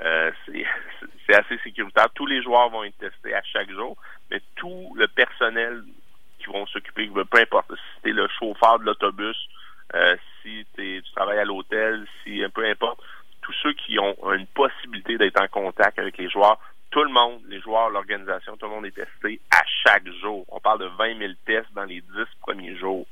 Euh, 0.00 0.30
c'est 1.26 1.34
assez 1.34 1.58
sécuritaire. 1.58 2.08
Tous 2.14 2.24
les 2.24 2.42
joueurs 2.42 2.70
vont 2.70 2.82
être 2.84 2.96
testés 2.96 3.34
à 3.34 3.42
chaque 3.42 3.70
jour, 3.70 3.98
mais 4.30 4.40
tout 4.56 4.94
le 4.96 5.06
personnel 5.06 5.84
qui 6.38 6.46
vont 6.46 6.66
s'occuper, 6.66 7.08
peu 7.08 7.38
importe 7.38 7.72
si 7.74 8.02
t'es 8.02 8.12
le 8.12 8.26
chauffeur 8.38 8.67
de 8.78 8.84
l'autobus, 8.84 9.36
euh, 9.94 10.16
si 10.42 10.66
es, 10.78 11.02
tu 11.02 11.12
travailles 11.12 11.38
à 11.38 11.44
l'hôtel, 11.44 12.06
si 12.22 12.42
peu 12.54 12.64
importe, 12.64 13.00
tous 13.42 13.54
ceux 13.62 13.72
qui 13.72 13.98
ont 13.98 14.16
une 14.32 14.46
possibilité 14.46 15.16
d'être 15.16 15.40
en 15.40 15.48
contact 15.48 15.98
avec 15.98 16.18
les 16.18 16.28
joueurs 16.28 16.58
tout 16.90 17.04
le 17.04 17.10
monde, 17.10 17.40
les 17.48 17.60
joueurs, 17.60 17.90
l'organisation, 17.90 18.56
tout 18.56 18.66
le 18.66 18.72
monde 18.72 18.86
est 18.86 18.94
testé 18.94 19.40
à 19.50 19.62
chaque 19.84 20.08
jour. 20.20 20.44
On 20.48 20.60
parle 20.60 20.80
de 20.80 20.86
20 20.96 21.18
000 21.18 21.32
tests 21.44 21.72
dans 21.74 21.84
les 21.84 22.00
10 22.00 22.08
premiers 22.40 22.76
jours. 22.76 23.06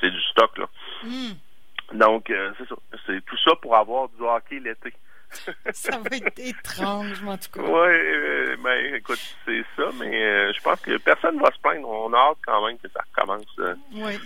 C'est 0.00 0.10
du 0.10 0.20
stock, 0.30 0.58
là. 0.58 0.66
Hmm. 1.02 1.96
Donc, 1.96 2.28
euh, 2.30 2.52
c'est 2.58 2.68
ça. 2.68 2.74
C'est 3.06 3.24
tout 3.24 3.38
ça 3.38 3.56
pour 3.56 3.74
avoir 3.76 4.08
du 4.10 4.22
hockey 4.22 4.60
l'été. 4.60 4.92
ça 5.30 5.98
va 5.98 5.98
être 5.98 6.04
étrange, 6.38 7.22
en 7.24 7.36
tout 7.36 7.50
cas. 7.52 7.62
Oui, 7.62 7.88
euh, 7.88 8.56
ben, 8.62 8.94
écoute, 8.94 9.20
c'est 9.44 9.64
ça, 9.76 9.90
mais 9.98 10.22
euh, 10.22 10.52
je 10.52 10.60
pense 10.60 10.80
que 10.80 10.96
personne 10.98 11.36
ne 11.36 11.42
va 11.42 11.50
se 11.52 11.60
plaindre. 11.60 11.88
On 11.88 12.12
a 12.12 12.18
hâte 12.18 12.38
quand 12.44 12.66
même 12.66 12.78
que 12.78 12.88
ça 12.88 13.00
recommence. 13.14 13.46
oui, 13.92 14.18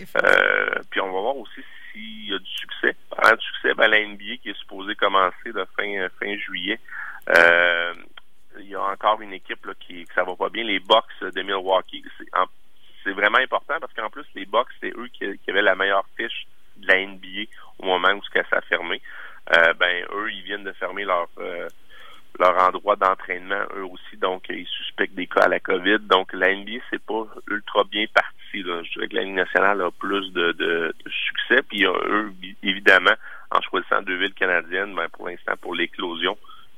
Puis 0.90 1.00
on 1.00 1.12
va 1.12 1.20
voir 1.20 1.36
aussi 1.36 1.60
s'il 1.92 2.30
y 2.30 2.34
a 2.34 2.38
du 2.38 2.50
succès. 2.50 2.96
Parlant 3.10 3.38
succès, 3.38 3.74
ben, 3.74 3.88
la 3.88 4.04
NBA 4.04 4.36
qui 4.42 4.50
est 4.50 4.58
supposée 4.58 4.94
commencer 4.94 5.52
de 5.52 5.66
fin, 5.76 6.08
fin 6.18 6.36
juillet. 6.36 6.78
Euh, 7.28 7.94
il 8.58 8.68
y 8.68 8.74
a 8.74 8.82
encore 8.82 9.20
une 9.20 9.32
équipe 9.32 9.64
là, 9.66 9.72
qui 9.78 10.04
que 10.04 10.14
ça 10.14 10.24
va 10.24 10.34
pas 10.34 10.48
bien, 10.48 10.64
les 10.64 10.80
Bucks 10.80 11.04
de 11.20 11.42
Milwaukee. 11.42 12.04
C'est 13.04 13.12
vraiment 13.12 13.38
important 13.38 13.74
parce 13.80 13.92
qu'en 13.94 14.10
plus, 14.10 14.26
les 14.34 14.44
Bucks, 14.44 14.68
c'est 14.80 14.92
eux 14.96 15.08
qui, 15.12 15.24
avaient 15.48 15.62
la 15.62 15.74
meilleure 15.74 16.04
fiche 16.16 16.46
de 16.76 16.86
la 16.86 17.06
NBA 17.06 17.50
au 17.78 17.86
moment 17.86 18.12
où 18.12 18.22
ça 18.32 18.42
a 18.56 18.60
fermé. 18.62 19.00
Euh, 19.56 19.72
ben, 19.74 20.04
eux, 20.12 20.32
ils 20.32 20.42
viennent 20.42 20.64
de 20.64 20.72
fermer 20.72 21.04
leur 21.04 21.28
euh, 21.38 21.68
leur 22.40 22.56
endroit 22.66 22.96
d'entraînement, 22.96 23.62
eux 23.76 23.84
aussi, 23.84 24.16
donc 24.16 24.44
ils 24.48 24.66
suspectent 24.66 25.14
des 25.14 25.26
cas 25.26 25.42
à 25.42 25.48
la 25.48 25.60
COVID. 25.60 25.98
Donc 26.00 26.32
la 26.32 26.54
NBA, 26.54 26.80
c'est 26.90 27.02
pas 27.02 27.26
ultra 27.48 27.84
bien 27.84 28.06
parti. 28.12 28.62
Là. 28.62 28.82
Je 28.82 28.92
dirais 28.92 29.08
que 29.08 29.14
la 29.14 29.22
Ligue 29.22 29.34
nationale 29.34 29.80
a 29.82 29.90
plus 29.90 30.32
de, 30.32 30.52
de, 30.52 30.94
succès. 31.06 31.62
Puis 31.68 31.84
eux, 31.84 32.32
évidemment, 32.62 33.14
en 33.50 33.60
choisissant 33.60 34.02
deux 34.02 34.16
villes 34.16 34.34
canadiennes, 34.34 34.94
ben, 34.94 35.08
pour 35.10 35.28
l'instant, 35.28 35.52
pour 35.60 35.74
l'éclosion, 35.74 36.36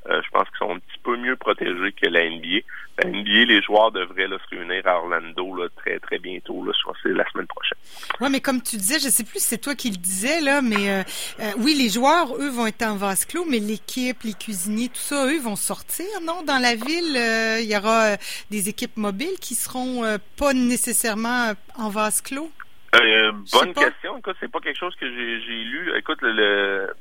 euh, 0.09 0.21
je 0.25 0.31
pense 0.31 0.49
qu'ils 0.49 0.59
sont 0.59 0.75
un 0.75 0.79
petit 0.79 0.99
peu 1.03 1.17
mieux 1.17 1.37
protégés 1.37 1.93
que 1.93 2.09
la 2.09 2.29
NBA. 2.29 2.65
La 3.03 3.09
NBA, 3.09 3.45
les 3.47 3.63
joueurs 3.63 3.93
devraient 3.93 4.27
là, 4.27 4.37
se 4.39 4.55
réunir 4.55 4.87
à 4.87 4.99
Orlando 4.99 5.55
là, 5.55 5.69
très 5.77 5.99
très 6.01 6.19
bientôt. 6.19 6.65
Là, 6.65 6.73
je 6.77 6.83
crois 6.83 6.95
que 6.95 7.01
c'est 7.05 7.15
la 7.15 7.29
semaine 7.31 7.47
prochaine. 7.47 7.79
Oui, 8.21 8.29
mais 8.31 8.41
comme 8.41 8.61
tu 8.63 8.77
disais, 8.77 8.99
je 8.99 9.09
sais 9.09 9.23
plus 9.23 9.39
si 9.39 9.47
c'est 9.47 9.59
toi 9.59 9.75
qui 9.75 9.91
le 9.91 9.97
disais 9.97 10.41
là, 10.41 10.61
mais 10.61 10.91
euh, 10.91 11.03
euh, 11.41 11.53
oui, 11.59 11.75
les 11.75 11.89
joueurs, 11.89 12.35
eux, 12.37 12.51
vont 12.51 12.67
être 12.67 12.83
en 12.83 12.97
vase 12.97 13.25
clos, 13.25 13.45
mais 13.49 13.61
l'équipe, 13.61 14.23
les 14.25 14.35
cuisiniers, 14.35 14.89
tout 14.89 14.97
ça, 14.97 15.27
eux, 15.27 15.41
vont 15.41 15.57
sortir, 15.57 16.07
non? 16.23 16.43
Dans 16.43 16.59
la 16.59 16.75
ville, 16.75 17.17
il 17.61 17.71
y 17.71 17.77
aura 17.77 18.17
des 18.51 18.69
équipes 18.69 18.97
mobiles 18.97 19.39
qui 19.41 19.55
seront 19.55 20.19
pas 20.37 20.53
nécessairement 20.53 21.53
en 21.79 21.89
vase 21.89 22.21
clos? 22.21 22.51
bonne 22.93 23.75
question. 23.75 24.19
Écoute, 24.19 24.37
c'est 24.41 24.51
pas 24.51 24.61
quelque 24.61 24.79
chose 24.79 24.95
que 24.97 25.07
j'ai 25.07 25.65
lu. 25.65 25.93
Écoute, 25.97 26.19
le 26.23 26.93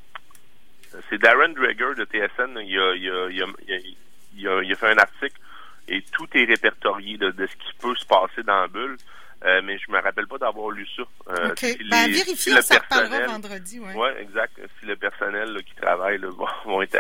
c'est 1.10 1.18
Darren 1.18 1.50
Dreger 1.50 1.96
de 1.96 2.06
TSN. 2.06 2.58
Il 2.64 2.80
a, 2.80 2.96
il, 2.96 3.10
a, 3.10 3.30
il, 3.30 4.48
a, 4.48 4.62
il, 4.62 4.72
a, 4.72 4.76
fait 4.76 4.90
un 4.90 4.98
article 4.98 5.40
et 5.88 6.02
tout 6.12 6.28
est 6.34 6.46
répertorié 6.46 7.18
de, 7.18 7.34
ce 7.38 7.56
qui 7.56 7.74
peut 7.80 7.96
se 7.96 8.06
passer 8.06 8.44
dans 8.44 8.62
la 8.62 8.68
bulle. 8.68 8.98
Euh, 9.44 9.60
mais 9.64 9.80
je 9.80 9.92
me 9.92 10.00
rappelle 10.00 10.28
pas 10.28 10.38
d'avoir 10.38 10.70
lu 10.70 10.88
ça. 10.96 11.02
Euh, 11.30 11.50
OK. 11.50 11.58
Si 11.58 11.90
ben, 11.90 12.12
vérifier, 12.12 12.54
on 12.56 12.62
s'en 12.62 12.76
reparlera 12.76 13.26
vendredi. 13.26 13.80
Oui, 13.80 13.94
ouais, 13.96 14.22
exact. 14.22 14.60
Si 14.80 14.86
le 14.86 14.96
personnel 14.96 15.58
qui 15.64 15.74
travaille 15.76 16.20
là, 16.20 16.30
vont, 16.66 16.82
être 16.84 17.00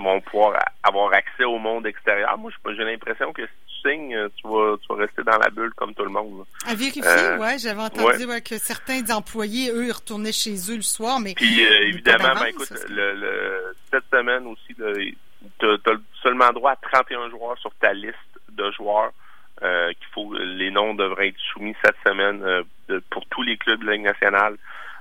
vont 0.00 0.20
pouvoir 0.20 0.58
avoir 0.82 1.12
accès 1.12 1.44
au 1.44 1.58
monde 1.58 1.86
extérieur. 1.86 2.36
Moi, 2.38 2.50
j'ai 2.76 2.84
l'impression 2.84 3.32
que 3.32 3.42
euh, 3.86 4.28
tu 4.36 4.48
vas, 4.48 4.76
tu 4.78 4.88
vas 4.88 5.00
rester 5.00 5.22
dans 5.22 5.38
la 5.38 5.50
bulle 5.50 5.72
comme 5.74 5.94
tout 5.94 6.04
le 6.04 6.10
monde. 6.10 6.44
À 6.66 6.74
vérifier, 6.74 7.02
euh, 7.04 7.38
ouais, 7.38 7.58
j'avais 7.58 7.80
entendu 7.80 8.26
que 8.42 8.58
certains 8.58 9.02
employés, 9.14 9.70
eux, 9.70 9.86
ils 9.86 9.92
retournaient 9.92 10.32
chez 10.32 10.54
eux 10.70 10.76
le 10.76 10.82
soir, 10.82 11.20
mais. 11.20 11.34
Puis 11.34 11.64
euh, 11.64 11.88
évidemment, 11.88 12.34
ben, 12.34 12.46
écoute, 12.46 12.72
le, 12.88 13.74
cette 13.90 14.04
semaine 14.10 14.46
aussi, 14.46 14.74
tu 14.74 15.66
as 15.66 15.96
seulement 16.22 16.50
droit 16.52 16.72
à 16.72 16.76
31 16.76 17.30
joueurs 17.30 17.58
sur 17.58 17.72
ta 17.80 17.92
liste 17.92 18.16
de 18.50 18.70
joueurs. 18.72 19.12
qu'il 19.60 20.08
faut 20.12 20.34
les 20.34 20.70
noms 20.70 20.94
devraient 20.94 21.28
être 21.28 21.40
soumis 21.52 21.74
cette 21.84 21.96
semaine 22.06 22.64
pour 23.10 23.26
tous 23.26 23.42
les 23.42 23.56
clubs 23.56 23.80
de 23.80 23.86
la 23.86 23.92
Ligue 23.92 24.02
nationale. 24.02 24.56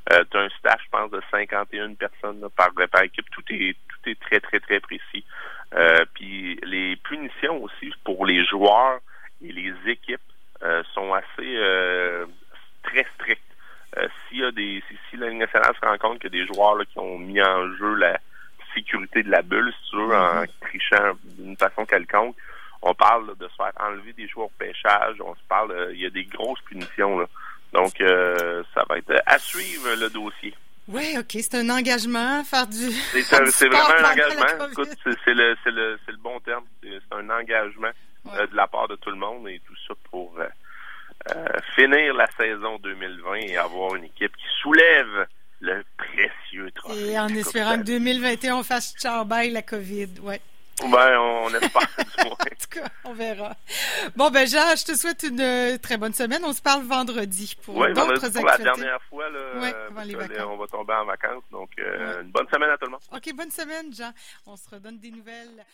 tu 0.09 0.37
as 0.37 0.41
un 0.41 0.49
staff, 0.59 0.79
je 0.83 0.89
pense, 0.89 1.11
de 1.11 1.21
51 1.31 1.93
personnes 1.95 2.47
par, 2.55 2.69
par 2.91 3.03
équipe. 3.03 3.29
Tout 3.31 3.43
est 3.49 3.75
tout 4.01 4.09
est 4.09 4.19
très, 4.19 4.39
très, 4.39 4.59
très 4.59 4.79
précis. 4.79 5.23
Euh, 5.73 6.05
puis 6.13 6.59
les 6.63 6.97
punitions 6.97 7.63
aussi 7.63 7.91
pour 8.03 8.25
les 8.25 8.45
joueurs 8.45 8.99
et 9.41 9.51
les 9.51 9.73
équipes 9.87 10.19
euh, 10.63 10.83
sont 10.93 11.13
assez 11.13 11.55
euh, 11.57 12.25
très 12.83 13.05
strictes. 13.15 13.41
s'il 14.27 14.39
y 14.39 14.43
a 14.43 14.51
des 14.51 14.83
si, 15.09 15.17
la 15.17 15.29
Ligue 15.29 15.39
nationale 15.39 15.73
se 15.79 15.85
rend 15.85 15.97
compte 15.97 16.19
que 16.19 16.27
des 16.27 16.45
joueurs 16.45 16.81
qui 16.87 16.99
ont 16.99 17.17
mis 17.17 17.41
en 17.41 17.73
jeu 17.75 17.95
la 17.95 18.19
sécurité 18.73 19.23
de 19.23 19.31
la 19.31 19.41
bulle, 19.41 19.73
si 19.83 19.89
tu 19.91 19.97
veux, 19.97 20.15
en 20.15 20.43
mm-hmm. 20.43 20.59
trichant 20.61 21.11
d'une 21.23 21.57
façon 21.57 21.85
quelconque, 21.85 22.35
on 22.81 22.93
parle 22.93 23.37
de 23.37 23.47
se 23.47 23.55
faire 23.55 23.73
enlever 23.79 24.13
des 24.13 24.27
joueurs 24.27 24.47
au 24.47 24.53
pêchage, 24.57 25.15
on 25.21 25.35
se 25.35 25.43
parle, 25.47 25.91
il 25.93 26.01
y 26.01 26.05
a 26.05 26.09
des 26.09 26.25
grosses 26.25 26.61
punitions. 26.61 27.19
Là. 27.19 27.27
Donc, 27.73 27.93
ça 27.99 28.83
va 28.89 28.97
être 28.97 29.21
à 29.25 29.37
suivre 29.37 29.89
le 29.95 30.09
dossier. 30.09 30.53
Oui, 30.91 31.15
OK. 31.17 31.31
C'est 31.31 31.55
un 31.55 31.69
engagement, 31.69 32.43
faire 32.43 32.67
du. 32.67 32.91
C'est 32.91 33.67
vraiment 33.67 33.89
un 33.97 34.11
engagement. 34.11 34.67
Écoute, 34.71 34.89
c'est 35.03 35.33
le, 35.33 35.55
le, 35.65 35.99
le 36.07 36.17
bon 36.17 36.39
terme. 36.41 36.63
C'est 36.83 37.15
un 37.15 37.29
engagement 37.29 37.91
euh, 38.33 38.47
de 38.47 38.55
la 38.55 38.67
part 38.67 38.87
de 38.87 38.95
tout 38.95 39.09
le 39.09 39.15
monde 39.17 39.47
et 39.47 39.59
tout 39.65 39.75
ça 39.87 39.93
pour 40.09 40.33
euh, 40.39 40.45
euh, 41.35 41.45
finir 41.75 42.13
la 42.13 42.27
saison 42.37 42.77
2020 42.79 43.35
et 43.35 43.57
avoir 43.57 43.95
une 43.95 44.05
équipe 44.05 44.35
qui 44.35 44.45
soulève 44.61 45.27
le 45.59 45.83
précieux 45.97 46.71
trophée. 46.71 47.11
Et 47.11 47.19
en 47.19 47.27
espérant 47.29 47.77
que 47.77 47.83
2021, 47.83 48.55
on 48.57 48.63
fasse 48.63 48.93
ciao 48.97 49.25
la 49.27 49.61
COVID. 49.61 50.19
Ouais. 50.23 50.41
Ben, 50.89 51.17
on 51.19 51.49
espère 51.49 51.87
du 51.97 52.23
moins. 52.23 52.31
en 52.31 52.35
tout 52.35 52.69
cas, 52.69 52.87
on 53.05 53.13
verra. 53.13 53.55
Bon, 54.15 54.29
ben, 54.29 54.47
Jean, 54.47 54.75
je 54.75 54.85
te 54.85 54.95
souhaite 54.97 55.23
une 55.23 55.39
euh, 55.39 55.77
très 55.77 55.97
bonne 55.97 56.13
semaine. 56.13 56.41
On 56.43 56.53
se 56.53 56.61
parle 56.61 56.83
vendredi 56.83 57.55
pour 57.63 57.75
d'autres 57.75 58.25
activités. 58.25 58.43
la 58.43 58.57
dernière 58.57 59.01
fois, 59.09 59.29
là, 59.29 60.47
on 60.47 60.57
va 60.57 60.67
tomber 60.67 60.93
en 60.93 61.05
vacances. 61.05 61.43
Donc, 61.51 61.69
euh, 61.79 62.21
une 62.21 62.31
bonne 62.31 62.47
semaine 62.51 62.69
à 62.69 62.77
tout 62.77 62.85
le 62.85 62.91
monde. 62.91 63.01
OK, 63.13 63.33
bonne 63.35 63.51
semaine, 63.51 63.93
Jean. 63.93 64.11
On 64.45 64.55
se 64.55 64.69
redonne 64.69 64.97
des 64.99 65.11
nouvelles. 65.11 65.65